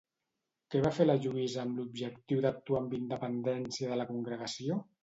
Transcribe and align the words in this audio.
Què 0.75 0.79
va 0.85 0.91
fer 0.99 1.05
la 1.07 1.17
Lluïsa 1.25 1.61
amb 1.65 1.77
l'objectiu 1.83 2.43
d'actuar 2.47 2.83
amb 2.83 2.99
independència 3.03 3.95
de 3.95 4.03
la 4.05 4.13
congregació? 4.15 4.87